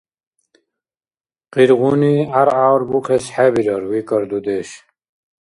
—Къиргъуни 1.53 2.13
гӀяргӀя 2.33 2.65
арбухес 2.75 3.25
хӀебирар,— 3.33 3.83
викӀар 3.91 4.23
дудеш. 4.29 4.69